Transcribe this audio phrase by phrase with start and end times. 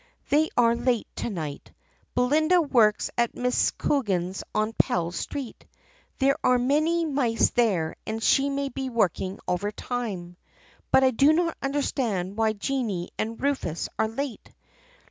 [0.29, 1.71] 'They are late to night.
[2.15, 3.77] Belinda works at Mrs.
[3.77, 5.63] Coogan's on Pell Street.
[6.17, 10.37] There are many mice there and she may be working overtime.
[10.91, 14.49] But I do not understand why Jennie and Rufus are late.